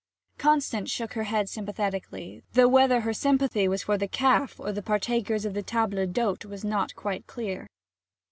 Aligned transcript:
Constance 0.39 0.89
shook 0.89 1.13
her 1.13 1.25
head 1.25 1.47
sympathetically; 1.47 2.41
though 2.53 2.67
whether 2.67 3.01
her 3.01 3.13
sympathy 3.13 3.67
was 3.67 3.83
for 3.83 3.99
the 3.99 4.07
calf 4.07 4.59
or 4.59 4.71
the 4.71 4.81
partakers 4.81 5.45
of 5.45 5.53
table 5.53 6.03
d'hôte 6.07 6.43
was 6.45 6.65
not 6.65 6.95
quite 6.95 7.27
clear. 7.27 7.67